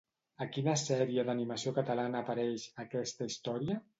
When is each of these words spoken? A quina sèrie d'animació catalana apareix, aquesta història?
A 0.45 0.45
quina 0.53 0.71
sèrie 0.83 1.25
d'animació 1.27 1.75
catalana 1.77 2.23
apareix, 2.25 2.65
aquesta 2.87 3.31
història? 3.33 3.81